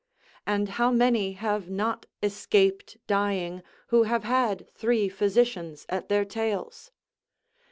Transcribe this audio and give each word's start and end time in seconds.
And 0.47 0.67
how 0.67 0.89
many 0.89 1.33
have 1.33 1.69
not 1.69 2.07
escaped 2.23 2.97
dying, 3.05 3.61
who 3.89 4.01
have 4.01 4.23
had 4.23 4.67
three 4.73 5.07
physicians 5.09 5.85
at 5.89 6.09
their 6.09 6.25
tails? 6.25 6.89